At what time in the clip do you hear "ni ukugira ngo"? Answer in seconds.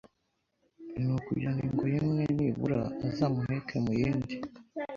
1.03-1.63